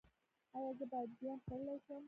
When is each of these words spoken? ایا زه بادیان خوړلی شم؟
ایا 0.55 0.71
زه 0.77 0.85
بادیان 0.91 1.37
خوړلی 1.45 1.77
شم؟ 1.85 1.99